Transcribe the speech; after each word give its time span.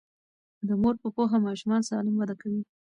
د 0.67 0.69
مور 0.81 0.95
په 1.03 1.09
پوهه 1.15 1.37
ماشومان 1.47 1.81
سالم 1.89 2.15
وده 2.17 2.35
کوي. 2.41 2.61